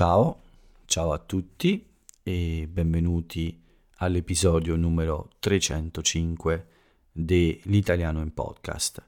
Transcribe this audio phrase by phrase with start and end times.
[0.00, 0.40] Ciao,
[0.86, 1.86] ciao a tutti
[2.22, 3.62] e benvenuti
[3.96, 6.66] all'episodio numero 305
[7.12, 9.06] dell'Italiano in Podcast.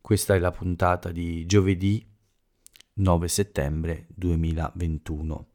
[0.00, 2.02] Questa è la puntata di giovedì
[2.94, 5.46] 9 settembre 2021.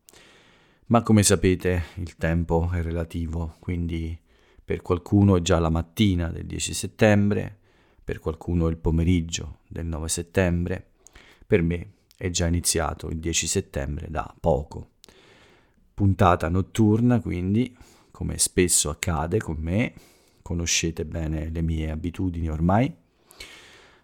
[0.86, 4.16] Ma come sapete il tempo è relativo, quindi
[4.64, 7.58] per qualcuno è già la mattina del 10 settembre,
[8.04, 10.92] per qualcuno è il pomeriggio del 9 settembre,
[11.48, 14.92] per me è già iniziato il 10 settembre da poco.
[15.94, 17.76] Puntata notturna, quindi,
[18.12, 19.94] come spesso accade con me,
[20.42, 22.96] conoscete bene le mie abitudini ormai.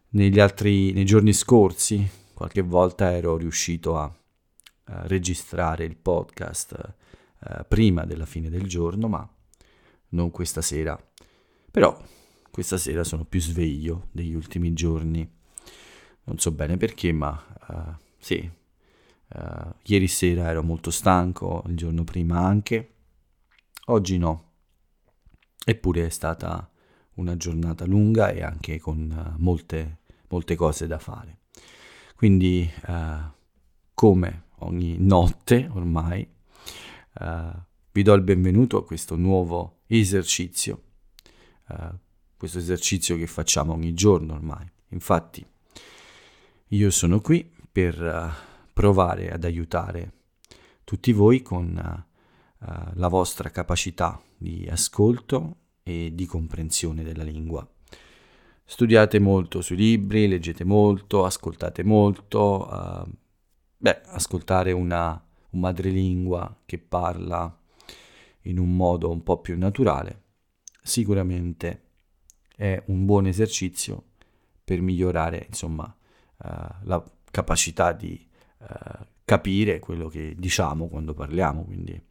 [0.10, 6.96] Negli altri, nei giorni scorsi, qualche volta ero riuscito a, a registrare il podcast
[7.48, 9.34] eh, prima della fine del giorno, ma
[10.10, 11.02] non questa sera.
[11.72, 11.98] Però
[12.52, 15.26] questa sera sono più sveglio degli ultimi giorni.
[16.26, 18.50] Non so bene perché, ma uh, sì,
[19.30, 22.94] uh, ieri sera ero molto stanco, il giorno prima anche,
[23.86, 24.52] oggi no.
[25.66, 26.70] Eppure è stata
[27.16, 31.40] una giornata lunga e anche con uh, molte, molte cose da fare.
[32.16, 33.32] Quindi, uh,
[33.94, 36.28] come ogni notte ormai,
[37.92, 40.84] vi do il benvenuto a questo nuovo esercizio,
[42.38, 44.66] questo esercizio che facciamo ogni giorno ormai.
[44.90, 45.46] Infatti,
[46.68, 50.14] io sono qui per uh, provare ad aiutare
[50.84, 57.68] tutti voi con uh, uh, la vostra capacità di ascolto e di comprensione della lingua.
[58.64, 63.08] Studiate molto sui libri, leggete molto, ascoltate molto.
[63.78, 67.60] beh, ascoltare una, un madrelingua che parla
[68.44, 70.28] in un modo un po' più naturale
[70.90, 71.84] sicuramente
[72.56, 74.06] è un buon esercizio
[74.64, 76.48] per migliorare insomma uh,
[76.84, 78.28] la capacità di
[78.60, 81.64] uh, capire quello che diciamo quando parliamo.
[81.64, 82.02] Quindi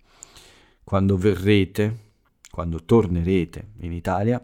[0.84, 2.12] quando verrete,
[2.50, 4.42] quando tornerete in Italia,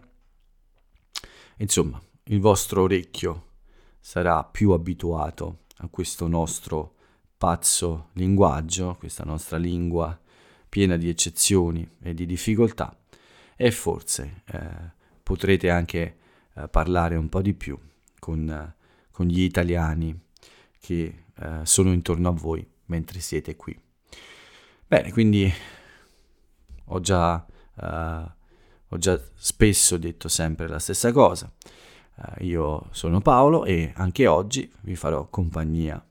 [1.59, 3.53] insomma, il vostro orecchio
[4.01, 6.95] sarà più abituato a questo nostro
[7.37, 10.19] pazzo linguaggio, questa nostra lingua
[10.69, 12.97] piena di eccezioni e di difficoltà
[13.57, 16.17] e forse eh, potrete anche
[16.55, 17.79] eh, parlare un po' di più
[18.19, 18.75] con, eh,
[19.11, 20.19] con gli italiani
[20.85, 23.75] che eh, sono intorno a voi mentre siete qui.
[24.87, 25.51] Bene, quindi
[26.85, 27.43] ho già,
[27.77, 28.31] uh,
[28.89, 31.51] ho già spesso detto sempre la stessa cosa.
[32.17, 36.07] Uh, io sono Paolo e anche oggi vi farò compagnia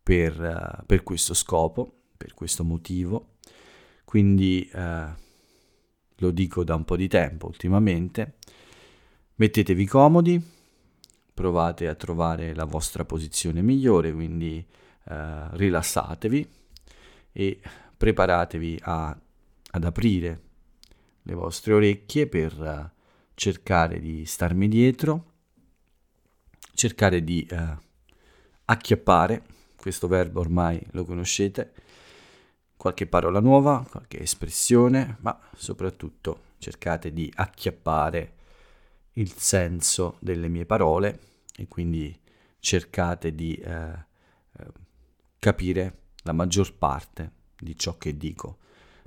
[0.00, 3.30] per, uh, per questo scopo, per questo motivo.
[4.04, 4.70] Quindi
[6.16, 8.34] lo dico da un po' di tempo ultimamente.
[9.36, 10.40] Mettetevi comodi,
[11.34, 14.64] provate a trovare la vostra posizione migliore, quindi
[15.04, 16.48] eh, rilassatevi
[17.32, 17.60] e
[17.96, 19.16] preparatevi a,
[19.70, 20.40] ad aprire
[21.22, 22.98] le vostre orecchie per uh,
[23.34, 25.32] cercare di starmi dietro,
[26.74, 27.56] cercare di uh,
[28.64, 29.44] acchiappare,
[29.76, 31.72] questo verbo ormai lo conoscete,
[32.76, 38.32] qualche parola nuova, qualche espressione, ma soprattutto cercate di acchiappare
[39.14, 41.20] il senso delle mie parole
[41.54, 42.18] e quindi
[42.58, 44.66] cercate di eh, eh,
[45.38, 48.58] capire la maggior parte di ciò che dico.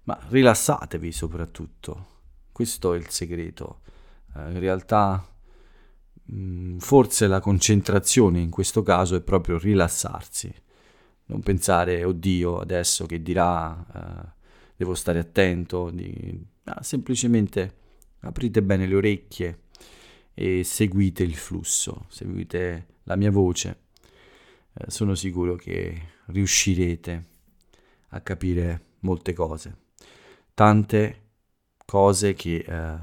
[0.04, 2.08] Ma rilassatevi soprattutto,
[2.52, 3.82] questo è il segreto.
[4.36, 5.26] Eh, in realtà
[6.26, 10.54] mh, mm, forse la concentrazione in questo caso è proprio rilassarsi,
[11.28, 14.34] non pensare, oddio, adesso che dirà, eh,
[14.76, 16.46] devo stare attento, di...
[16.66, 17.78] ah, semplicemente
[18.20, 19.60] aprite bene le orecchie
[20.36, 23.80] e seguite il flusso, seguite la mia voce.
[24.74, 27.28] Eh, sono sicuro che riuscirete
[28.10, 29.78] a capire molte cose,
[30.54, 31.22] tante
[31.86, 32.98] cose che eh,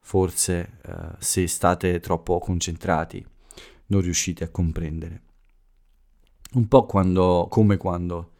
[0.00, 3.24] forse eh, se state troppo concentrati
[3.86, 5.22] non riuscite a comprendere.
[6.52, 8.32] Un po' quando, come quando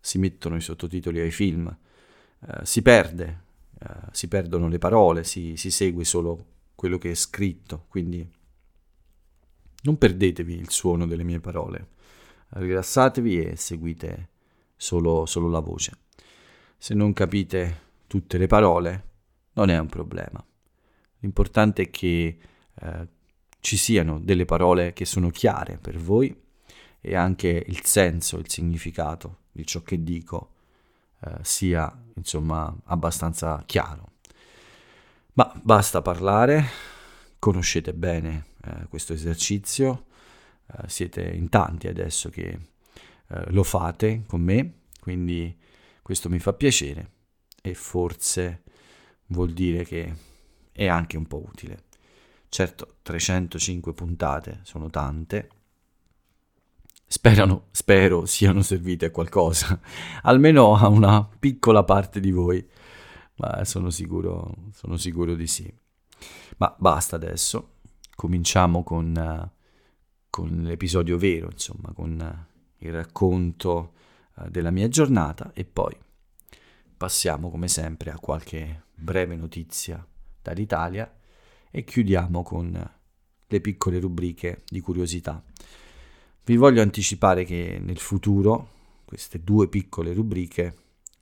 [0.00, 1.74] si mettono i sottotitoli ai film,
[2.40, 3.42] eh, si perde,
[3.78, 6.53] eh, si perdono le parole, si, si segue solo
[6.84, 8.28] quello che è scritto, quindi
[9.84, 11.92] non perdetevi il suono delle mie parole,
[12.48, 14.28] rilassatevi e seguite
[14.76, 16.00] solo, solo la voce.
[16.76, 19.08] Se non capite tutte le parole,
[19.54, 20.44] non è un problema.
[21.20, 22.38] L'importante è che
[22.74, 23.08] eh,
[23.60, 26.38] ci siano delle parole che sono chiare per voi
[27.00, 30.50] e anche il senso, il significato di ciò che dico
[31.20, 34.12] eh, sia insomma abbastanza chiaro.
[35.36, 36.64] Ma basta parlare,
[37.40, 40.06] conoscete bene eh, questo esercizio,
[40.66, 42.58] eh, siete in tanti adesso che
[43.28, 45.56] eh, lo fate con me, quindi
[46.02, 47.10] questo mi fa piacere
[47.60, 48.62] e forse
[49.26, 50.14] vuol dire che
[50.70, 51.82] è anche un po' utile.
[52.48, 55.48] Certo, 305 puntate sono tante,
[57.06, 59.78] Sperano, spero siano servite a qualcosa,
[60.22, 62.66] almeno a una piccola parte di voi,
[63.36, 65.72] ma sono sicuro, sono sicuro di sì.
[66.58, 67.76] Ma basta adesso,
[68.14, 69.50] cominciamo con,
[70.30, 72.46] con l'episodio vero, insomma, con
[72.78, 73.94] il racconto
[74.34, 75.96] uh, della mia giornata e poi
[76.96, 80.06] passiamo come sempre a qualche breve notizia
[80.40, 81.12] dall'Italia
[81.70, 82.90] e chiudiamo con
[83.46, 85.42] le piccole rubriche di curiosità.
[86.44, 88.70] Vi voglio anticipare che nel futuro
[89.04, 90.76] queste due piccole rubriche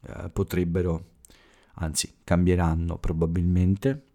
[0.07, 1.17] eh, potrebbero,
[1.75, 4.07] anzi cambieranno probabilmente.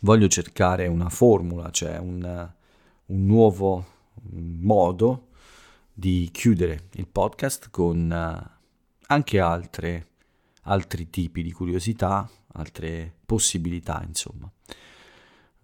[0.00, 2.52] Voglio cercare una formula, cioè un,
[3.06, 3.84] un nuovo
[4.30, 5.28] modo
[5.92, 8.54] di chiudere il podcast con uh,
[9.06, 10.08] anche altre,
[10.62, 14.50] altri tipi di curiosità, altre possibilità, insomma.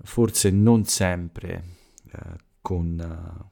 [0.04, 1.64] Forse non sempre
[2.12, 3.50] uh, con uh,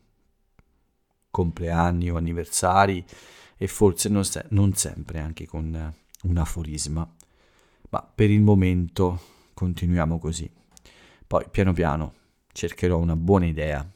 [1.31, 3.05] compleanni o anniversari
[3.57, 7.09] e forse non, se- non sempre anche con un aforisma.
[7.91, 9.21] Ma per il momento
[9.55, 10.51] continuiamo così.
[11.27, 12.15] Poi piano piano
[12.53, 13.89] cercherò una buona idea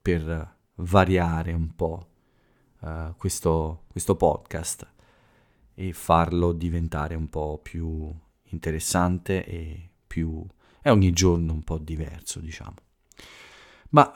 [0.00, 2.08] per variare un po'
[2.80, 4.86] uh, questo, questo podcast
[5.74, 8.12] e farlo diventare un po' più
[8.50, 10.44] interessante e più...
[10.80, 12.74] è ogni giorno un po' diverso, diciamo.
[13.90, 14.12] Ma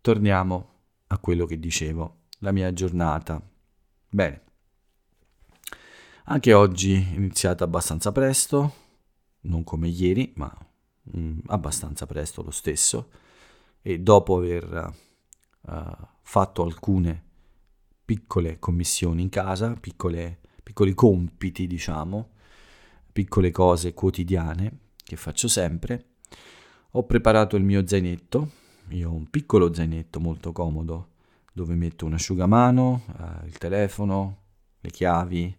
[0.00, 0.68] torniamo
[1.08, 3.40] a quello che dicevo, la mia giornata.
[4.08, 4.42] Bene,
[6.24, 8.72] anche oggi è iniziata abbastanza presto,
[9.42, 10.52] non come ieri, ma
[11.02, 13.10] mh, mm, abbastanza presto lo stesso,
[13.82, 14.94] e dopo aver
[15.60, 15.82] uh,
[16.22, 17.22] fatto alcune
[18.04, 22.30] piccole commissioni in casa, piccole, piccoli compiti, diciamo,
[23.12, 26.14] piccole cose quotidiane che faccio sempre,
[26.92, 28.62] ho preparato il mio zainetto.
[28.88, 31.08] Io ho un piccolo zainetto molto comodo
[31.52, 34.42] dove metto un asciugamano, eh, il telefono,
[34.80, 35.56] le chiavi,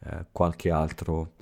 [0.00, 1.34] eh, qualche, altro,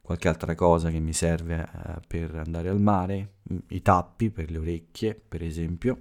[0.00, 3.34] qualche altra cosa che mi serve eh, per andare al mare,
[3.68, 5.98] i tappi per le orecchie per esempio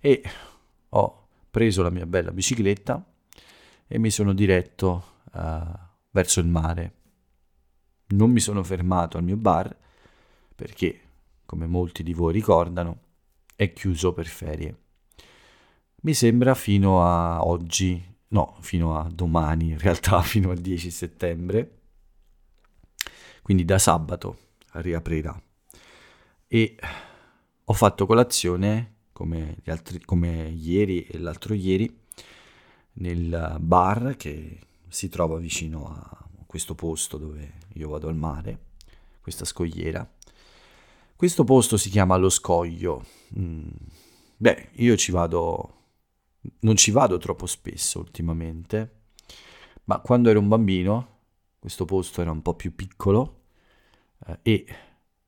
[0.00, 0.22] e
[0.88, 3.04] ho preso la mia bella bicicletta
[3.86, 5.04] e mi sono diretto
[5.34, 5.62] eh,
[6.10, 6.94] verso il mare.
[8.08, 9.74] Non mi sono fermato al mio bar
[10.54, 11.00] perché,
[11.46, 12.98] come molti di voi ricordano,
[13.54, 14.76] è chiuso per ferie.
[16.02, 21.80] Mi sembra fino a oggi, no, fino a domani, in realtà fino al 10 settembre,
[23.42, 24.38] quindi da sabato
[24.72, 25.40] riaprirà.
[26.46, 26.76] E
[27.64, 32.00] ho fatto colazione come, altri, come ieri e l'altro ieri
[32.94, 34.58] nel bar che
[34.88, 38.58] si trova vicino a questo posto dove io vado al mare,
[39.22, 40.06] questa scogliera
[41.22, 43.04] questo posto si chiama Lo Scoglio.
[43.38, 43.68] Mm.
[44.38, 45.81] Beh, io ci vado...
[46.60, 49.00] Non ci vado troppo spesso ultimamente,
[49.84, 51.12] ma quando ero un bambino
[51.62, 53.42] questo posto era un po' più piccolo
[54.26, 54.66] eh, e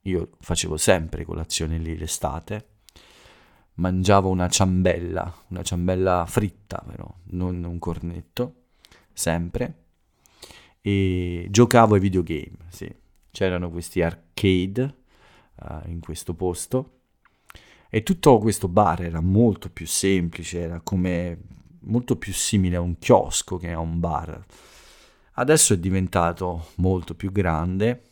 [0.00, 2.70] io facevo sempre colazione lì l'estate.
[3.74, 8.64] Mangiavo una ciambella, una ciambella fritta però, non un cornetto,
[9.12, 9.82] sempre.
[10.80, 12.92] E giocavo ai videogame, sì.
[13.30, 14.96] C'erano questi arcade
[15.62, 17.02] uh, in questo posto.
[17.94, 21.38] E tutto questo bar era molto più semplice, era come
[21.82, 24.44] molto più simile a un chiosco che a un bar.
[25.34, 28.02] Adesso è diventato molto più grande,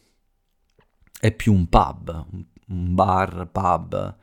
[1.18, 2.26] è più un pub,
[2.68, 4.16] un bar, pub,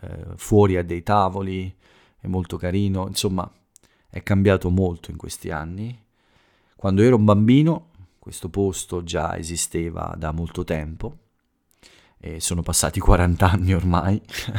[0.00, 1.76] eh, fuori a dei tavoli,
[2.18, 3.46] è molto carino, insomma
[4.08, 6.02] è cambiato molto in questi anni.
[6.76, 11.23] Quando ero un bambino questo posto già esisteva da molto tempo
[12.24, 14.18] e sono passati 40 anni ormai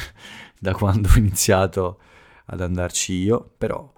[0.60, 2.00] da quando ho iniziato
[2.46, 3.92] ad andarci io, però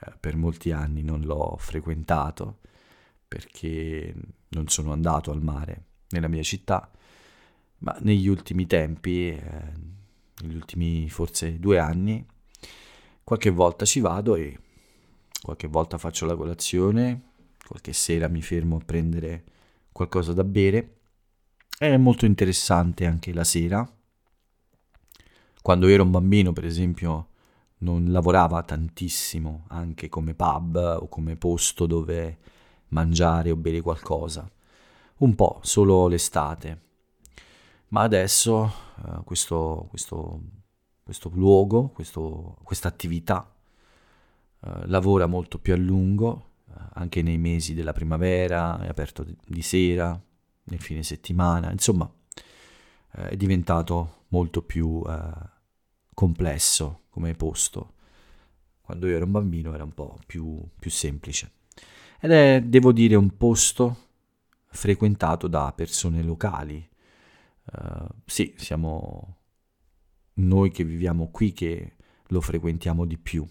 [0.00, 2.60] eh, per molti anni non l'ho frequentato
[3.28, 4.14] perché
[4.48, 6.90] non sono andato al mare nella mia città,
[7.80, 9.72] ma negli ultimi tempi, eh,
[10.42, 12.26] negli ultimi forse due anni,
[13.22, 14.58] qualche volta ci vado e
[15.42, 17.32] qualche volta faccio la colazione,
[17.66, 19.44] qualche sera mi fermo a prendere
[19.92, 21.00] qualcosa da bere
[21.78, 23.88] è molto interessante anche la sera.
[25.60, 27.28] Quando ero un bambino, per esempio,
[27.78, 32.38] non lavorava tantissimo anche come pub o come posto dove
[32.88, 34.48] mangiare o bere qualcosa.
[35.16, 36.82] Un po', solo l'estate.
[37.88, 40.40] Ma adesso uh, questo, questo,
[41.02, 43.48] questo, luogo, questa attività
[44.60, 49.62] uh, lavora molto più a lungo, uh, anche nei mesi della primavera, è aperto di
[49.62, 50.20] sera,
[50.64, 52.10] nel fine settimana, insomma
[53.16, 55.32] eh, è diventato molto più eh,
[56.12, 57.92] complesso come posto.
[58.80, 61.52] Quando io ero un bambino era un po' più, più semplice.
[62.20, 63.96] Ed è, devo dire, un posto
[64.66, 66.86] frequentato da persone locali.
[67.64, 69.38] Uh, sì, siamo
[70.34, 71.96] noi che viviamo qui che
[72.28, 73.46] lo frequentiamo di più.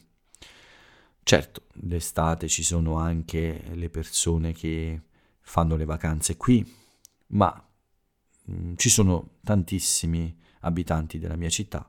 [1.24, 5.01] Certo, d'estate ci sono anche le persone che
[5.39, 6.63] fanno le vacanze qui,
[7.34, 7.68] ma
[8.46, 11.88] mh, mm, ci sono tantissimi abitanti della mia città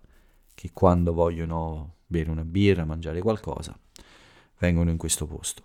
[0.54, 3.76] che quando vogliono bere una birra, mangiare qualcosa,
[4.58, 5.62] vengono in questo posto.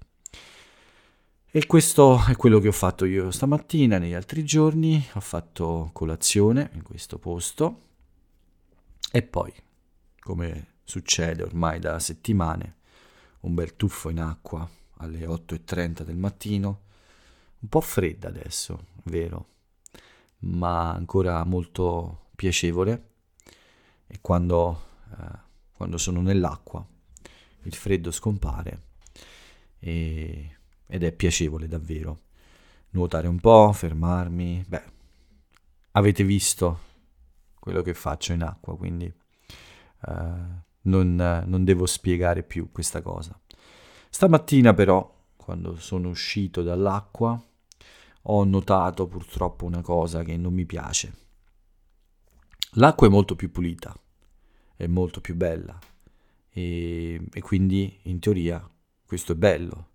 [1.52, 6.70] E questo è quello che ho fatto io stamattina, negli altri giorni, ho fatto colazione
[6.74, 7.82] in questo posto.
[9.12, 9.52] E poi,
[10.20, 12.78] come succede ormai da settimane,
[13.42, 14.68] un bel tuffo in acqua
[14.98, 16.82] alle 8.30 del mattino,
[17.60, 19.48] un po' fredda adesso, vero,
[20.40, 23.08] ma ancora molto piacevole
[24.08, 24.82] e quando,
[25.12, 25.40] eh,
[25.74, 26.86] quando sono nell'acqua
[27.64, 28.82] il freddo scompare
[29.80, 32.22] e, ed è piacevole davvero.
[32.92, 34.84] Nuotare un po', fermarmi, beh,
[35.92, 36.80] avete visto
[37.60, 40.34] quello che faccio in acqua, quindi eh,
[40.82, 43.40] non, non devo spiegare più questa cosa.
[44.10, 47.40] Stamattina però, quando sono uscito dall'acqua,
[48.32, 51.14] ho notato purtroppo una cosa che non mi piace.
[52.74, 53.96] L'acqua è molto più pulita,
[54.76, 55.78] è molto più bella
[56.50, 58.68] e, e quindi in teoria
[59.04, 59.88] questo è bello,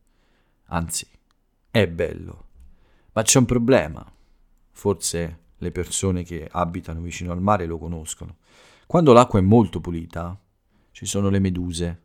[0.66, 1.06] anzi
[1.70, 2.46] è bello,
[3.12, 4.04] ma c'è un problema,
[4.72, 8.38] forse le persone che abitano vicino al mare lo conoscono.
[8.86, 10.36] Quando l'acqua è molto pulita
[10.90, 12.02] ci sono le meduse.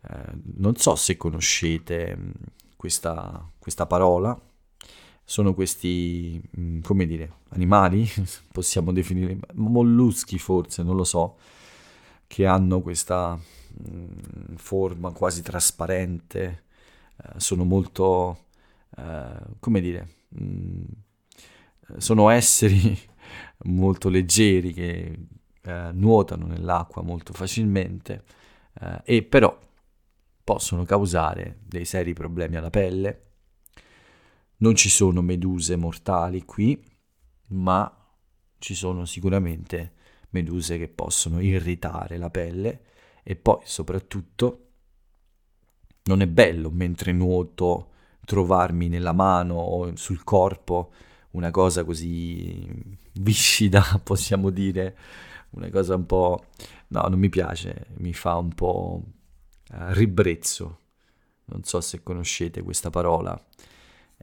[0.00, 2.30] Eh, non so se conoscete mm,
[2.76, 4.40] questa, questa parola,
[5.24, 8.06] sono questi, mm, come dire, animali,
[8.52, 11.36] possiamo definire, molluschi forse, non lo so,
[12.26, 16.64] che hanno questa mm, forma quasi trasparente,
[17.16, 18.46] eh, sono molto,
[18.96, 20.82] eh, come dire, mh,
[21.98, 22.98] sono esseri
[23.64, 25.18] molto leggeri che
[25.62, 28.24] eh, nuotano nell'acqua molto facilmente
[29.04, 29.56] e però
[30.42, 33.33] possono causare dei seri problemi alla pelle
[34.64, 36.82] non ci sono meduse mortali qui,
[37.48, 37.94] ma
[38.56, 39.92] ci sono sicuramente
[40.30, 42.80] meduse che possono irritare la pelle
[43.22, 44.60] e poi soprattutto
[46.04, 47.90] non è bello mentre nuoto
[48.24, 50.92] trovarmi nella mano o sul corpo
[51.32, 52.66] una cosa così
[53.20, 54.96] viscida, possiamo dire,
[55.50, 56.46] una cosa un po'...
[56.88, 59.02] no, non mi piace, mi fa un po'
[59.68, 60.78] ribrezzo.
[61.46, 63.38] Non so se conoscete questa parola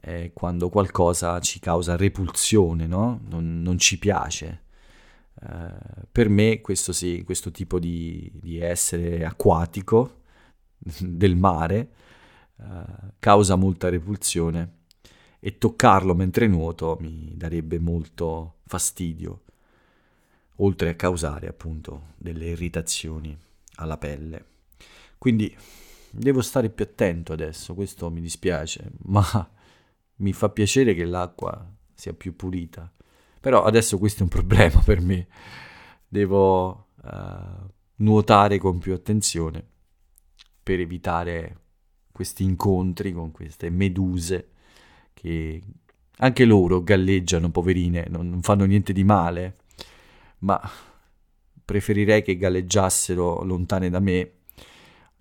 [0.04, 3.20] eh, quando qualcosa ci causa repulsione, no?
[3.28, 4.60] non, non ci piace.
[5.34, 10.22] Uh, per me questo, sì, questo tipo di, di essere acquatico
[11.00, 11.90] del mare
[12.56, 12.64] uh,
[13.18, 14.80] causa molta repulsione
[15.40, 19.42] e toccarlo mentre nuoto mi darebbe molto fastidio,
[20.56, 23.36] oltre a causare appunto delle irritazioni
[23.76, 24.44] alla pelle.
[25.18, 25.56] Quindi
[26.10, 29.50] devo stare più attento adesso, questo mi dispiace, ma
[30.22, 32.90] mi fa piacere che l'acqua sia più pulita.
[33.40, 35.26] Però adesso questo è un problema per me.
[36.08, 39.64] Devo uh, nuotare con più attenzione
[40.62, 41.58] per evitare
[42.12, 44.50] questi incontri con queste meduse
[45.12, 45.60] che
[46.18, 49.56] anche loro galleggiano, poverine, non, non fanno niente di male,
[50.40, 50.60] ma
[51.64, 54.32] preferirei che galleggiassero lontane da me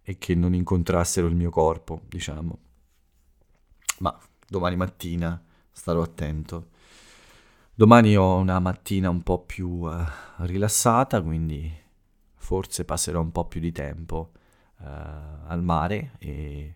[0.03, 2.59] e che non incontrassero il mio corpo, diciamo.
[3.99, 4.19] Ma
[4.51, 5.41] domani mattina
[5.71, 6.71] starò attento.
[7.73, 10.03] Domani ho una mattina un po' più uh,
[10.39, 11.71] rilassata, quindi
[12.35, 14.31] forse passerò un po' più di tempo
[14.79, 14.83] uh,
[15.47, 16.75] al mare e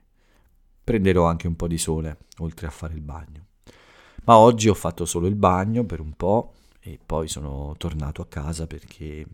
[0.86, 3.48] prenderò anche un po' di sole, oltre a fare il bagno.
[4.24, 8.28] Ma oggi ho fatto solo il bagno per un po' e poi sono tornato a
[8.28, 9.28] casa perché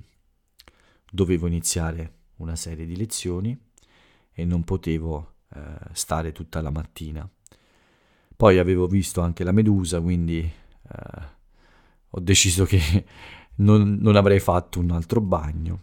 [1.12, 3.56] dovevo iniziare una serie di lezioni
[4.32, 5.60] e non potevo uh,
[5.92, 7.30] stare tutta la mattina
[8.42, 11.22] poi avevo visto anche la Medusa, quindi eh,
[12.10, 13.06] ho deciso che
[13.58, 15.80] non, non avrei fatto un altro bagno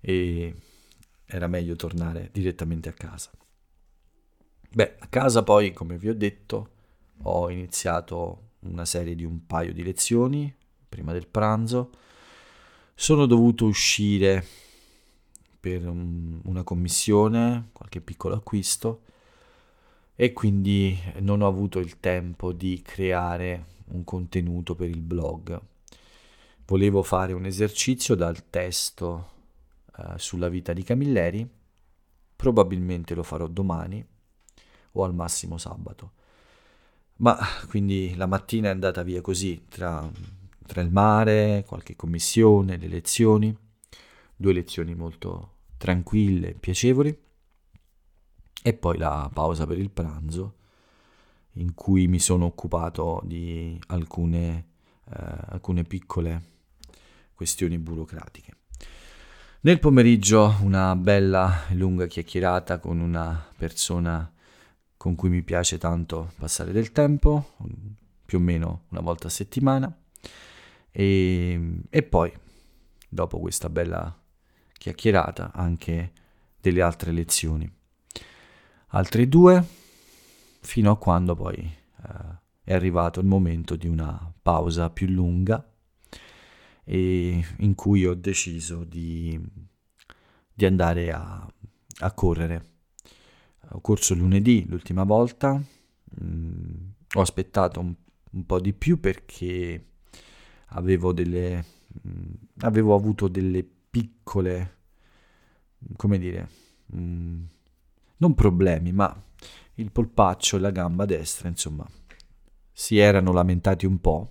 [0.00, 0.54] e
[1.24, 3.32] era meglio tornare direttamente a casa.
[4.70, 6.68] Beh, a casa poi, come vi ho detto,
[7.22, 10.54] ho iniziato una serie di un paio di lezioni
[10.88, 11.90] prima del pranzo.
[12.94, 14.46] Sono dovuto uscire
[15.58, 19.00] per un, una commissione, qualche piccolo acquisto
[20.16, 25.60] e quindi non ho avuto il tempo di creare un contenuto per il blog.
[26.66, 29.30] Volevo fare un esercizio dal testo
[29.96, 31.46] eh, sulla vita di Camilleri,
[32.36, 34.04] probabilmente lo farò domani
[34.92, 36.12] o al massimo sabato.
[37.16, 40.08] Ma quindi la mattina è andata via così, tra,
[40.66, 43.56] tra il mare, qualche commissione, le lezioni,
[44.34, 47.16] due lezioni molto tranquille e piacevoli,
[48.66, 50.54] e poi la pausa per il pranzo,
[51.56, 54.68] in cui mi sono occupato di alcune,
[55.10, 56.42] eh, alcune piccole
[57.34, 58.56] questioni burocratiche.
[59.60, 64.32] Nel pomeriggio una bella e lunga chiacchierata con una persona
[64.96, 67.56] con cui mi piace tanto passare del tempo,
[68.24, 69.94] più o meno una volta a settimana,
[70.90, 72.32] e, e poi,
[73.10, 74.18] dopo questa bella
[74.72, 76.12] chiacchierata, anche
[76.58, 77.70] delle altre lezioni.
[78.94, 79.66] Altre due,
[80.60, 85.68] fino a quando poi eh, è arrivato il momento di una pausa più lunga
[86.84, 89.36] e in cui ho deciso di,
[90.52, 91.44] di andare a,
[92.02, 92.66] a correre.
[93.70, 95.60] Ho corso lunedì l'ultima volta,
[96.22, 97.92] mm, ho aspettato un,
[98.30, 99.86] un, po' di più perché
[100.66, 101.64] avevo delle...
[102.06, 104.76] Mm, avevo avuto delle piccole...
[105.96, 106.48] come dire...
[106.94, 107.44] Mm,
[108.18, 109.14] non problemi, ma
[109.74, 111.86] il polpaccio e la gamba destra, insomma,
[112.72, 114.30] si erano lamentati un po'.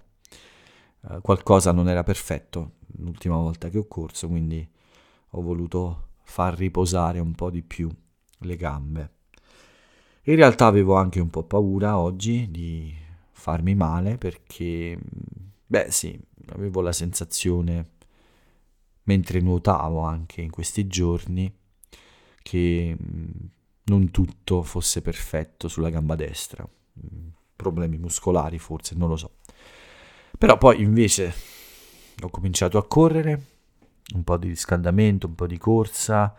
[1.02, 4.68] Uh, qualcosa non era perfetto l'ultima volta che ho corso, quindi
[5.36, 7.90] ho voluto far riposare un po' di più
[8.40, 9.12] le gambe.
[10.24, 12.96] In realtà avevo anche un po' paura oggi di
[13.32, 14.98] farmi male perché,
[15.66, 17.90] beh sì, avevo la sensazione,
[19.04, 21.54] mentre nuotavo anche in questi giorni,
[22.42, 23.32] che mm,
[23.86, 26.66] non tutto fosse perfetto sulla gamba destra.
[26.66, 29.38] Mm, problemi muscolari forse, non lo so.
[30.38, 31.34] Però poi invece
[32.22, 33.46] ho cominciato a correre,
[34.14, 36.34] un po' di riscaldamento, un po' di corsa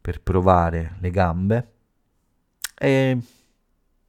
[0.00, 1.72] per provare le gambe
[2.78, 3.18] e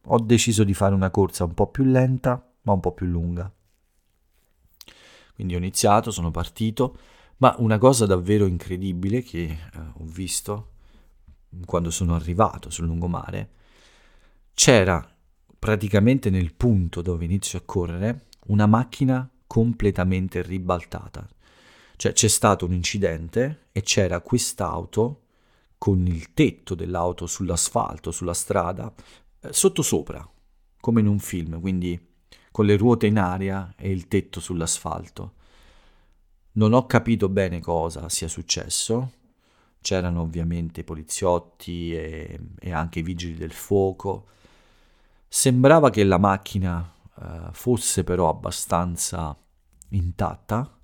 [0.03, 3.51] ho deciso di fare una corsa un po' più lenta ma un po' più lunga.
[5.33, 6.97] Quindi ho iniziato, sono partito,
[7.37, 10.71] ma una cosa davvero incredibile che eh, ho visto
[11.65, 13.49] quando sono arrivato sul lungomare,
[14.53, 15.07] c'era
[15.59, 21.27] praticamente nel punto dove inizio a correre una macchina completamente ribaltata.
[21.95, 25.21] Cioè c'è stato un incidente e c'era quest'auto
[25.77, 28.93] con il tetto dell'auto sull'asfalto, sulla strada,
[29.41, 30.27] eh, sottosopra,
[30.79, 31.99] come in un film, quindi
[32.51, 35.33] con le ruote in aria e il tetto sull'asfalto.
[36.53, 39.11] Non ho capito bene cosa sia successo.
[39.81, 44.27] C'erano ovviamente poliziotti e, e anche i vigili del fuoco.
[45.27, 49.37] Sembrava che la macchina uh, fosse però abbastanza
[49.89, 50.77] intatta,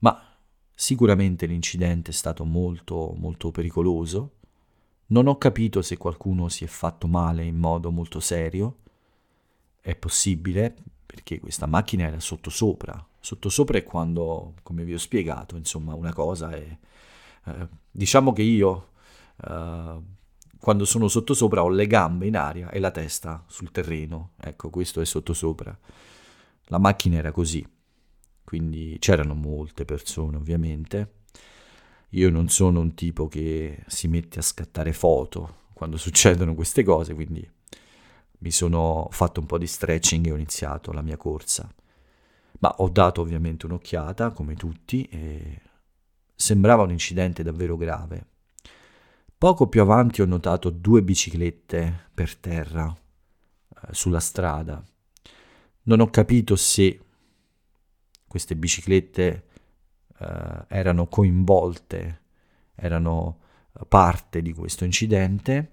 [0.00, 0.26] ma
[0.78, 4.32] Sicuramente l'incidente è stato molto molto pericoloso.
[5.06, 8.80] Non ho capito se qualcuno si è fatto male in modo molto serio.
[9.80, 13.02] È possibile perché questa macchina era sottosopra.
[13.18, 16.78] Sottosopra è quando, come vi ho spiegato, insomma, una cosa è...
[17.46, 18.90] Eh, diciamo che io,
[19.46, 20.00] eh,
[20.58, 24.32] quando sono sottosopra, ho le gambe in aria e la testa sul terreno.
[24.40, 25.76] Ecco, questo è sottosopra.
[26.66, 27.66] La macchina era così
[28.46, 31.14] quindi c'erano molte persone ovviamente.
[32.10, 37.12] Io non sono un tipo che si mette a scattare foto quando succedono queste cose,
[37.12, 37.46] quindi
[38.38, 41.68] mi sono fatto un po' di stretching e ho iniziato la mia corsa.
[42.60, 45.60] Ma ho dato ovviamente un'occhiata, come tutti, e
[46.36, 48.26] sembrava un incidente davvero grave.
[49.38, 54.82] Poco più avanti ho notato due biciclette per terra eh, sulla strada.
[55.82, 57.00] Non ho capito se
[58.26, 59.44] queste biciclette
[60.18, 62.22] eh, erano coinvolte,
[62.74, 63.40] erano
[63.88, 65.72] parte di questo incidente,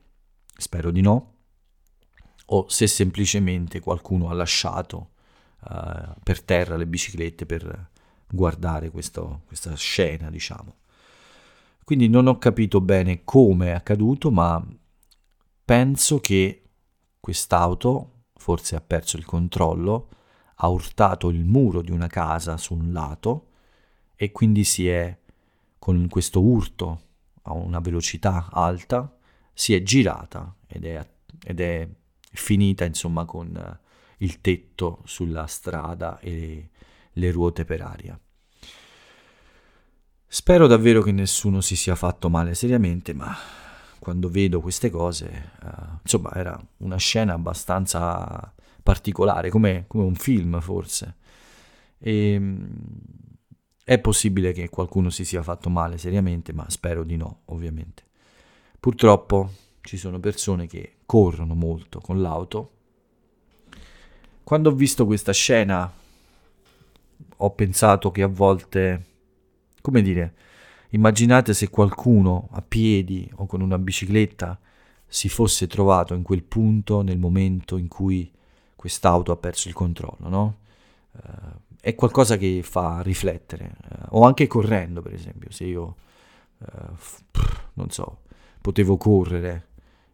[0.58, 1.32] spero di no,
[2.48, 5.12] o se semplicemente qualcuno ha lasciato
[5.70, 7.92] eh, per terra le biciclette per
[8.34, 10.78] guardare questo, questa scena, diciamo.
[11.84, 14.66] Quindi non ho capito bene come è accaduto, ma
[15.64, 16.64] penso che
[17.20, 20.10] quest'auto forse ha perso il controllo
[20.56, 23.50] ha urtato il muro di una casa su un lato
[24.16, 25.18] e quindi si è,
[25.78, 27.02] con questo urto
[27.44, 29.18] a una velocità alta,
[29.54, 31.06] si è girata ed è,
[31.44, 31.88] ed è
[32.32, 33.80] finita insomma con
[34.18, 36.70] il tetto sulla strada e
[37.12, 38.20] le ruote per aria.
[40.34, 43.38] Spero davvero che nessuno si sia fatto male seriamente, ma
[44.00, 50.60] quando vedo queste cose, uh, insomma, era una scena abbastanza particolare, come, come un film
[50.60, 51.18] forse.
[52.00, 52.68] E, ehm,
[53.84, 58.04] è possibile che qualcuno si sia fatto male seriamente, ma spero di no, ovviamente.
[58.80, 62.72] Purtroppo ci sono persone che corrono molto con l'auto.
[64.44, 65.94] Quando ho visto questa scena
[67.38, 69.13] ho pensato che a volte,
[69.84, 70.34] come dire,
[70.92, 74.58] immaginate se qualcuno a piedi o con una bicicletta
[75.06, 78.32] si fosse trovato in quel punto nel momento in cui
[78.78, 80.58] quest'auto ha perso il controllo, no?
[81.12, 85.96] Uh, è qualcosa che fa riflettere, uh, o anche correndo per esempio, se io,
[86.60, 86.66] uh,
[87.74, 88.22] non so,
[88.62, 89.68] potevo correre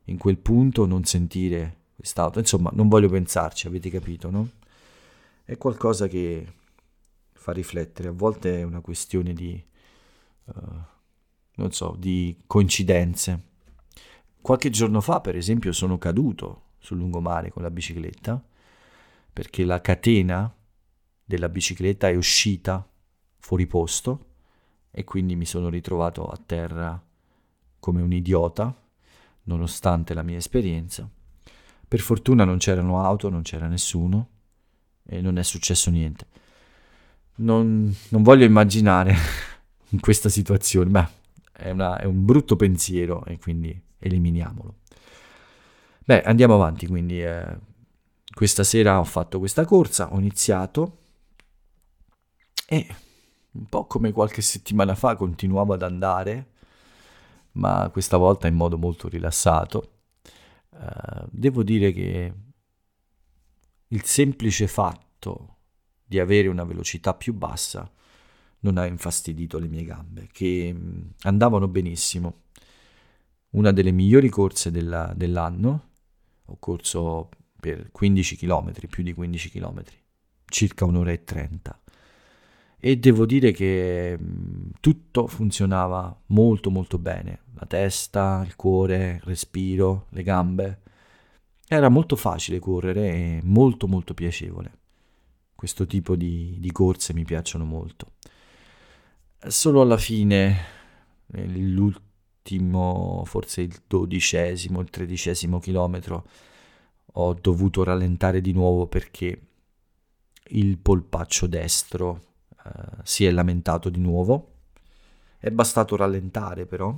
[0.05, 4.49] in quel punto, non sentire quest'auto, insomma non voglio pensarci, avete capito, no?
[5.45, 6.53] È qualcosa che
[7.39, 9.63] fa riflettere, a volte è una questione di,
[11.55, 13.43] non so, di coincidenze.
[14.41, 18.43] Qualche giorno fa, per esempio, sono caduto sul lungomare con la bicicletta
[19.31, 20.53] perché la catena
[21.23, 22.85] della bicicletta è uscita
[23.37, 24.25] fuori posto
[24.91, 27.01] e quindi mi sono ritrovato a terra
[27.79, 28.75] come un idiota,
[29.43, 31.09] nonostante la mia esperienza.
[31.87, 34.27] Per fortuna non c'erano auto, non c'era nessuno
[35.05, 36.27] e non è successo niente.
[37.39, 39.15] Non, non voglio immaginare
[39.89, 41.07] in questa situazione, beh,
[41.53, 44.75] è, una, è un brutto pensiero e quindi eliminiamolo.
[46.05, 47.57] Beh, andiamo avanti, quindi eh,
[48.33, 50.97] questa sera ho fatto questa corsa, ho iniziato
[52.67, 52.87] e
[53.51, 56.51] un po' come qualche settimana fa continuavo ad andare,
[57.53, 59.91] ma questa volta in modo molto rilassato.
[60.69, 62.33] Uh, devo dire che
[63.87, 65.57] il semplice fatto
[66.09, 67.87] di avere una velocità più bassa
[68.61, 72.41] non ha infastidito le mie gambe, che mm, andavano benissimo.
[73.51, 75.89] Una delle migliori corse della, dell'anno,
[76.45, 79.83] ho corso per 15 km, più di 15 km,
[80.45, 81.79] circa un'ora e 30.
[82.79, 89.21] E devo dire che mm, tutto funzionava molto molto bene, la testa, il cuore, il
[89.25, 90.81] respiro, le gambe.
[91.67, 94.78] Era molto facile correre e molto molto piacevole.
[95.59, 98.13] Questo tipo di, di corse mi piacciono molto.
[99.45, 100.55] Solo alla fine,
[101.25, 106.25] l'ultimo, forse il dodicesimo, il tredicesimo chilometro,
[107.11, 109.47] ho dovuto rallentare di nuovo perché
[110.51, 112.21] il polpaccio destro
[112.63, 114.53] uh, si è lamentato di nuovo.
[115.37, 116.97] È bastato rallentare però.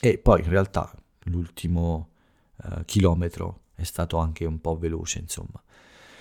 [0.00, 0.90] E poi in realtà
[1.24, 2.08] l'ultimo
[2.56, 5.62] uh, chilometro è stato anche un po' veloce, insomma.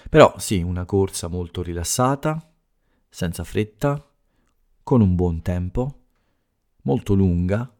[0.10, 2.52] Però sì, una corsa molto rilassata,
[3.10, 4.04] senza fretta,
[4.84, 6.00] con un buon tempo,
[6.84, 7.72] molto lunga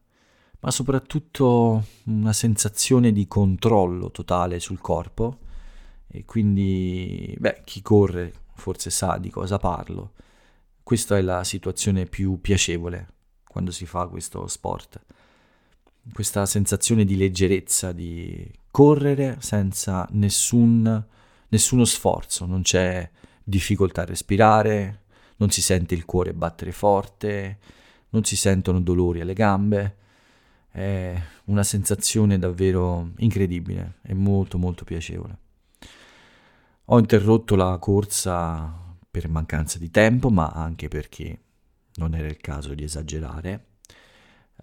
[0.60, 5.40] ma soprattutto una sensazione di controllo totale sul corpo
[6.08, 10.14] e quindi, beh, chi corre forse sa di cosa parlo.
[10.82, 13.14] Questa è la situazione più piacevole
[13.48, 15.00] quando si fa questo sport.
[16.12, 21.06] Questa sensazione di leggerezza, di correre senza nessun,
[21.50, 23.10] nessuno sforzo, non c'è
[23.44, 25.04] difficoltà a respirare,
[25.38, 27.60] non si sente il cuore battere forte,
[28.10, 29.96] non si sentono dolori alle gambe
[30.78, 35.38] è una sensazione davvero incredibile e molto molto piacevole.
[36.86, 41.40] Ho interrotto la corsa per mancanza di tempo, ma anche perché
[41.96, 43.66] non era il caso di esagerare.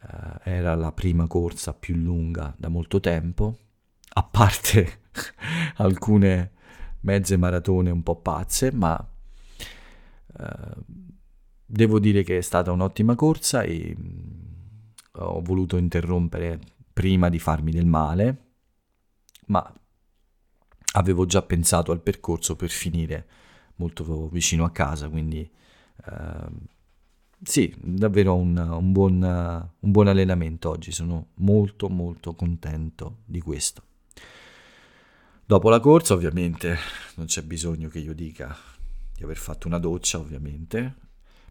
[0.01, 3.59] Uh, era la prima corsa più lunga da molto tempo,
[4.11, 5.01] a parte
[5.79, 6.53] alcune
[7.05, 8.95] mezze maratone un po' pazze, ma
[10.39, 10.83] uh,
[11.65, 13.97] devo dire che è stata un'ottima corsa e
[15.13, 16.59] ho voluto interrompere
[16.93, 18.39] prima di farmi del male,
[19.47, 19.73] ma
[20.95, 23.27] avevo già pensato al percorso per finire
[23.77, 25.49] molto vicino a casa, quindi
[26.07, 26.49] eh,
[27.43, 33.83] sì, davvero un, un, buon, un buon allenamento oggi, sono molto molto contento di questo.
[35.47, 36.79] Dopo la corsa ovviamente
[37.17, 38.57] non c'è bisogno che io dica
[39.15, 40.95] di aver fatto una doccia ovviamente,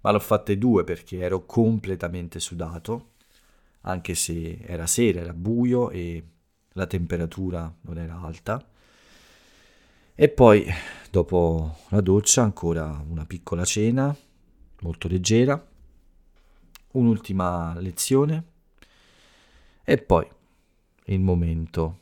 [0.01, 3.11] ma l'ho fatte due perché ero completamente sudato
[3.81, 6.23] anche se era sera, era buio e
[6.69, 8.67] la temperatura non era alta.
[10.15, 10.65] E poi,
[11.11, 14.15] dopo la doccia, ancora una piccola cena,
[14.81, 15.63] molto leggera,
[16.93, 18.43] un'ultima lezione
[19.83, 20.27] e poi
[21.05, 21.99] il momento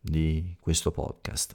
[0.00, 1.54] di questo podcast.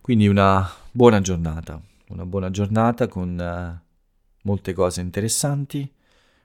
[0.00, 3.88] Quindi una buona giornata, una buona giornata con uh,
[4.42, 5.92] molte cose interessanti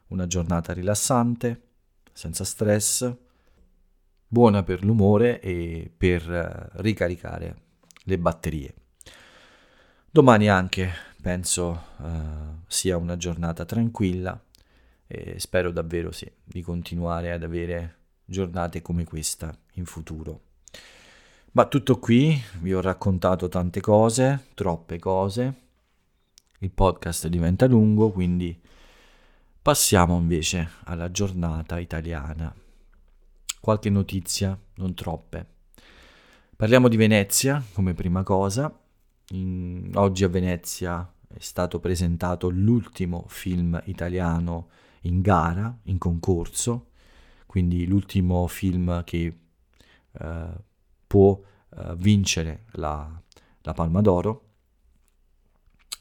[0.08, 1.62] una giornata rilassante,
[2.14, 3.14] senza stress,
[4.28, 7.56] buona per l'umore e per eh, ricaricare
[8.04, 8.74] le batterie.
[10.10, 12.06] Domani anche penso uh,
[12.68, 14.42] sia una giornata tranquilla
[15.06, 17.97] e spero davvero sì, di continuare ad avere
[18.28, 20.42] giornate come questa in futuro.
[21.52, 25.54] Ma tutto qui, vi ho raccontato tante cose, troppe cose,
[26.60, 28.60] il podcast diventa lungo, quindi
[29.62, 32.54] passiamo invece alla giornata italiana.
[33.60, 35.46] Qualche notizia, non troppe.
[36.56, 38.72] Parliamo di Venezia come prima cosa.
[39.30, 44.70] In, oggi a Venezia è stato presentato l'ultimo film italiano
[45.02, 46.88] in gara, in concorso,
[47.48, 49.34] quindi l'ultimo film che
[50.12, 50.48] eh,
[51.08, 51.42] può
[51.76, 53.20] eh, vincere la,
[53.62, 54.44] la, Palma d'Oro.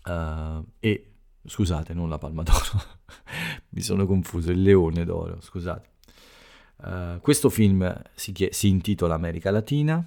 [0.05, 1.13] Eh, e
[1.47, 2.83] scusate, non la Palma d'Oro,
[3.71, 5.95] mi sono confuso, il Leone d'Oro, scusate.
[6.79, 10.07] Uh, questo film si, chie- si, intitola America Latina,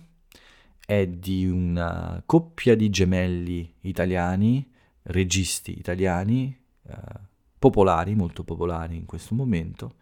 [0.86, 4.71] è di una coppia di gemelli italiani,
[5.04, 6.93] registi italiani, uh,
[7.58, 9.95] popolari, molto popolari in questo momento,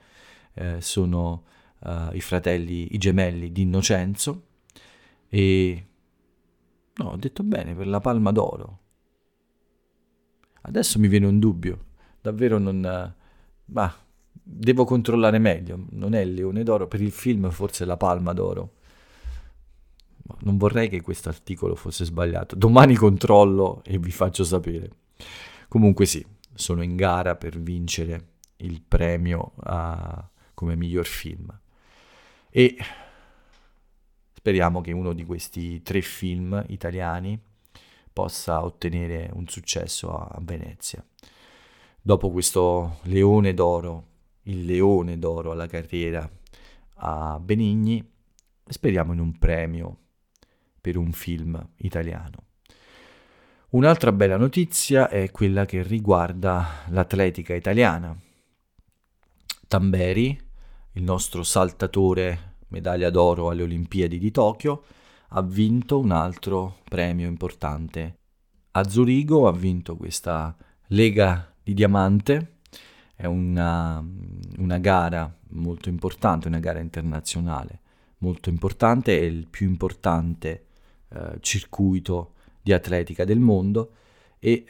[0.58, 1.44] eh, sono
[1.80, 4.44] uh, i fratelli, i gemelli di Innocenzo
[5.30, 5.86] e...
[6.96, 8.80] No, ho detto bene, per la Palma d'Oro.
[10.62, 11.86] Adesso mi viene un dubbio,
[12.22, 13.14] davvero non...
[13.66, 13.96] Ma
[14.50, 18.74] devo controllare meglio, non è il Leone d'Oro, per il film forse la Palma d'Oro.
[20.40, 22.56] Non vorrei che questo articolo fosse sbagliato.
[22.56, 24.90] Domani controllo e vi faccio sapere.
[25.68, 31.56] Comunque sì, sono in gara per vincere il premio a, come miglior film.
[32.50, 32.76] E
[34.34, 37.40] speriamo che uno di questi tre film italiani
[38.12, 41.06] possa ottenere un successo a, Venezia.
[42.02, 44.06] Dopo questo Leone d'Oro,
[44.44, 46.28] il Leone d'Oro alla carriera
[46.96, 48.04] a Benigni,
[48.66, 49.98] speriamo in un premio
[50.82, 52.46] per un film italiano.
[53.70, 58.18] Un'altra bella notizia è quella che riguarda l'atletica italiana.
[59.68, 60.46] Tamberi,
[60.98, 64.84] il nostro saltatore medaglia d'oro alle Olimpiadi di Tokyo,
[65.30, 68.16] ha vinto un altro premio importante.
[68.72, 70.56] A Zurigo ha vinto questa
[70.88, 72.56] Lega di Diamante,
[73.16, 74.04] è una,
[74.58, 77.82] una gara molto importante, una gara internazionale
[78.20, 80.66] molto importante, è il più importante
[81.10, 83.92] eh, circuito di atletica del mondo
[84.40, 84.66] e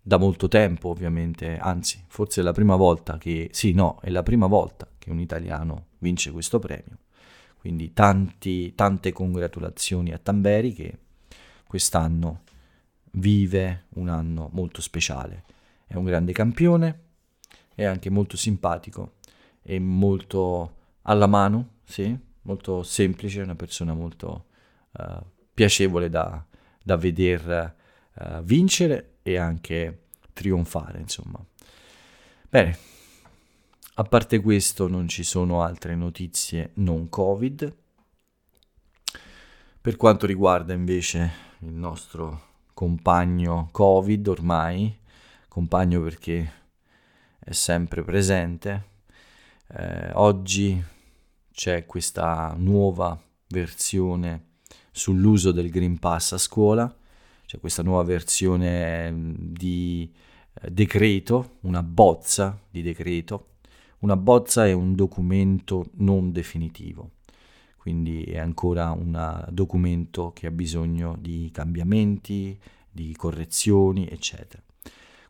[0.00, 4.22] da molto tempo ovviamente, anzi forse è la prima volta che, sì no, è la
[4.22, 6.98] prima volta che un italiano vince questo premio.
[7.58, 10.98] Quindi tanti, tante congratulazioni a Tamberi che
[11.66, 12.42] quest'anno
[13.12, 15.42] vive un anno molto speciale.
[15.86, 17.00] È un grande campione,
[17.74, 19.14] è anche molto simpatico
[19.60, 24.46] e molto alla mano, sì, molto semplice, una persona molto
[24.92, 25.20] uh,
[25.52, 26.44] piacevole da,
[26.80, 27.74] da veder
[28.14, 31.44] uh, vincere e anche trionfare, insomma.
[32.48, 32.76] Bene,
[33.94, 37.76] a parte questo non ci sono altre notizie non Covid.
[39.80, 44.98] Per quanto riguarda invece il nostro compagno Covid ormai,
[45.46, 46.52] compagno perché
[47.38, 48.84] è sempre presente,
[49.68, 50.82] eh, oggi
[51.52, 54.52] c'è questa nuova versione
[54.90, 56.96] sull'uso del Green Pass a scuola,
[57.44, 60.10] c'è questa nuova versione mm, di
[60.62, 63.48] eh, decreto, una bozza di decreto.
[64.02, 67.12] Una bozza è un documento non definitivo,
[67.76, 72.58] quindi è ancora un documento che ha bisogno di cambiamenti,
[72.90, 74.60] di correzioni, eccetera.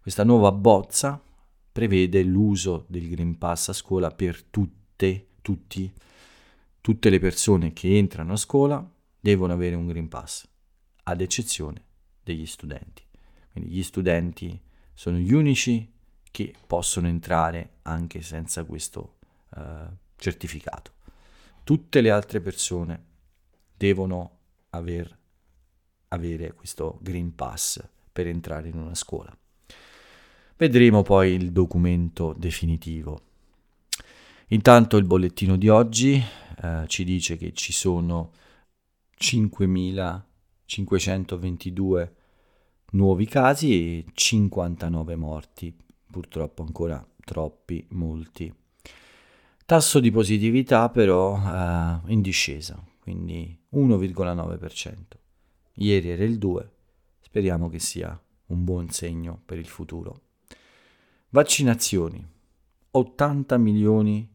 [0.00, 1.22] Questa nuova bozza
[1.70, 5.92] prevede l'uso del Green Pass a scuola per tutte, tutti,
[6.80, 10.48] tutte le persone che entrano a scuola devono avere un Green Pass,
[11.02, 11.84] ad eccezione
[12.24, 13.02] degli studenti.
[13.52, 14.58] Quindi gli studenti
[14.94, 15.91] sono gli unici
[16.32, 19.18] che possono entrare anche senza questo
[19.50, 19.60] uh,
[20.16, 20.90] certificato.
[21.62, 23.04] Tutte le altre persone
[23.76, 24.38] devono
[24.70, 25.16] aver,
[26.08, 29.32] avere questo Green Pass per entrare in una scuola.
[30.56, 33.20] Vedremo poi il documento definitivo.
[34.48, 36.20] Intanto il bollettino di oggi
[36.62, 38.32] eh, ci dice che ci sono
[39.18, 42.10] 5.522
[42.92, 45.74] nuovi casi e 59 morti,
[46.12, 48.52] purtroppo ancora troppi, molti.
[49.64, 54.94] Tasso di positività però eh, in discesa, quindi 1,9%.
[55.76, 56.70] Ieri era il 2,
[57.20, 60.20] speriamo che sia un buon segno per il futuro.
[61.30, 62.28] Vaccinazioni.
[62.94, 64.28] 80 milioni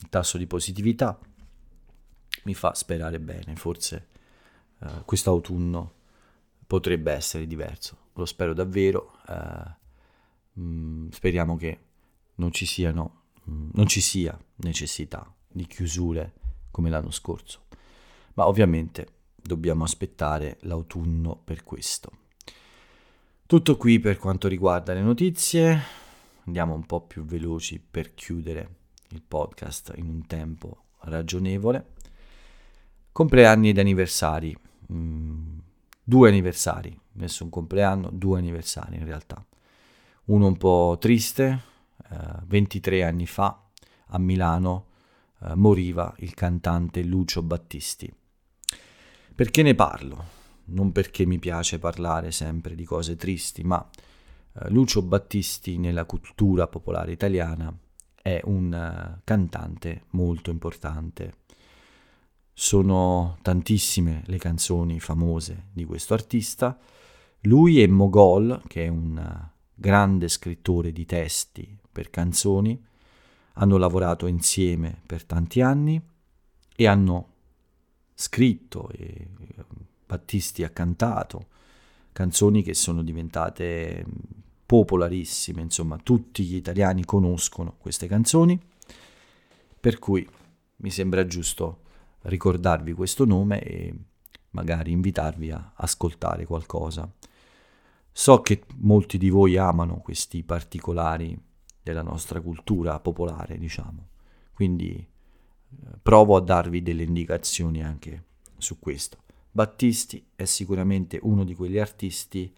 [0.00, 1.18] il tasso di positività,
[2.44, 4.08] mi fa sperare bene, forse
[4.78, 5.92] uh, quest'autunno
[6.66, 11.78] potrebbe essere diverso, lo spero davvero, uh, mh, speriamo che
[12.36, 16.32] non ci, siano, mh, non ci sia necessità di chiusure
[16.70, 17.66] come l'anno scorso,
[18.34, 22.10] ma ovviamente dobbiamo aspettare l'autunno per questo.
[23.46, 25.80] Tutto qui per quanto riguarda le notizie,
[26.46, 28.76] andiamo un po' più veloci per chiudere
[29.08, 31.90] il podcast in un tempo ragionevole.
[33.12, 34.56] Compleanni ed anniversari.
[34.90, 35.58] Mm,
[36.02, 39.44] due anniversari, nessun compleanno, due anniversari in realtà.
[40.24, 41.62] Uno un po' triste,
[42.10, 43.64] eh, 23 anni fa
[44.06, 44.86] a Milano
[45.42, 48.10] eh, moriva il cantante Lucio Battisti.
[49.34, 50.24] Perché ne parlo?
[50.66, 53.86] Non perché mi piace parlare sempre di cose tristi, ma
[54.54, 57.76] eh, Lucio Battisti nella cultura popolare italiana
[58.22, 61.40] è un uh, cantante molto importante
[62.52, 66.78] sono tantissime le canzoni famose di questo artista.
[67.42, 72.80] Lui e Mogol, che è un grande scrittore di testi per canzoni,
[73.54, 76.00] hanno lavorato insieme per tanti anni
[76.74, 77.28] e hanno
[78.14, 79.28] scritto e
[80.06, 81.48] Battisti ha cantato
[82.12, 84.04] canzoni che sono diventate
[84.66, 88.58] popolarissime, insomma tutti gli italiani conoscono queste canzoni,
[89.80, 90.26] per cui
[90.76, 91.81] mi sembra giusto
[92.22, 93.94] ricordarvi questo nome e
[94.50, 97.10] magari invitarvi a ascoltare qualcosa.
[98.10, 101.38] So che molti di voi amano questi particolari
[101.82, 104.08] della nostra cultura popolare, diciamo,
[104.52, 108.24] quindi eh, provo a darvi delle indicazioni anche
[108.58, 109.18] su questo.
[109.50, 112.54] Battisti è sicuramente uno di quegli artisti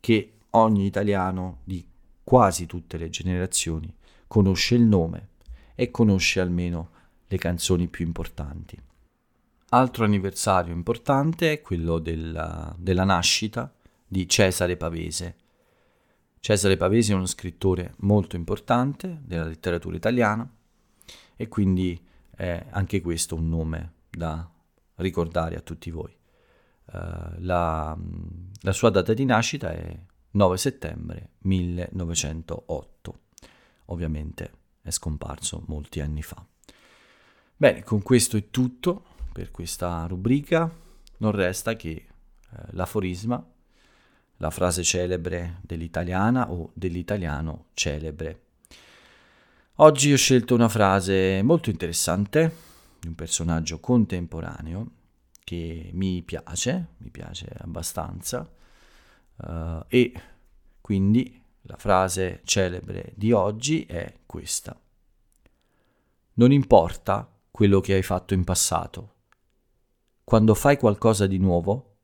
[0.00, 1.86] che ogni italiano di
[2.22, 3.94] quasi tutte le generazioni
[4.26, 5.28] conosce il nome
[5.74, 6.90] e conosce almeno
[7.26, 8.78] le canzoni più importanti.
[9.74, 13.74] Altro anniversario importante è quello della, della nascita
[14.06, 15.36] di Cesare Pavese.
[16.38, 20.48] Cesare Pavese è uno scrittore molto importante della letteratura italiana
[21.34, 22.00] e quindi
[22.36, 24.48] è anche questo un nome da
[24.96, 26.16] ricordare a tutti voi.
[26.92, 27.98] Uh, la,
[28.60, 29.98] la sua data di nascita è
[30.30, 33.20] 9 settembre 1908.
[33.86, 36.46] Ovviamente è scomparso molti anni fa.
[37.56, 40.70] Bene, con questo è tutto per questa rubrica
[41.16, 42.06] non resta che eh,
[42.70, 43.44] l'aforisma,
[44.36, 48.42] la frase celebre dell'italiana o dell'italiano celebre.
[49.78, 52.54] Oggi ho scelto una frase molto interessante
[53.00, 54.90] di un personaggio contemporaneo
[55.42, 58.48] che mi piace, mi piace abbastanza
[59.36, 60.12] uh, e
[60.80, 64.80] quindi la frase celebre di oggi è questa.
[66.34, 69.13] Non importa quello che hai fatto in passato,
[70.24, 71.96] quando fai qualcosa di nuovo,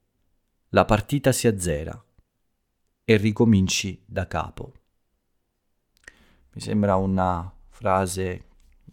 [0.69, 2.05] la partita si azzera
[3.03, 4.75] e ricominci da capo.
[6.53, 8.45] Mi sembra una frase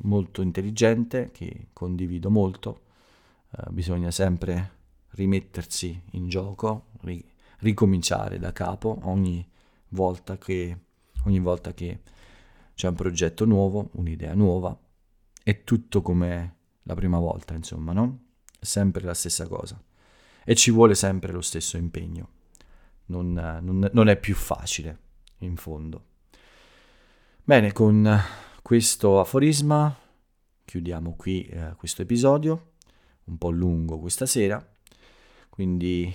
[0.03, 2.85] molto intelligente che condivido molto.
[3.49, 4.75] Uh, bisogna sempre
[5.11, 7.23] rimettersi in gioco, ri-
[7.59, 9.45] ricominciare da capo ogni
[9.89, 10.77] volta che,
[11.25, 12.01] ogni volta che
[12.73, 14.77] c'è un progetto nuovo, un'idea nuova,
[15.43, 18.26] è tutto come la prima volta, insomma, no?
[18.59, 19.81] Sempre la stessa cosa
[20.43, 22.29] e ci vuole sempre lo stesso impegno.
[23.07, 24.99] Non, non, non è più facile,
[25.39, 26.03] in fondo.
[27.43, 28.19] Bene, con
[28.61, 29.95] questo aforisma
[30.63, 32.73] chiudiamo qui eh, questo episodio,
[33.25, 34.65] un po' lungo questa sera,
[35.49, 36.13] quindi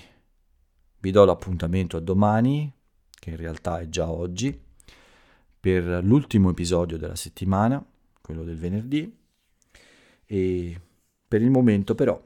[0.98, 2.70] vi do l'appuntamento a domani,
[3.10, 4.58] che in realtà è già oggi,
[5.58, 7.84] per l'ultimo episodio della settimana,
[8.20, 9.18] quello del venerdì,
[10.24, 10.80] e
[11.26, 12.22] per il momento però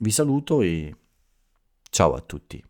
[0.00, 0.94] vi saluto e
[1.90, 2.69] ciao a tutti.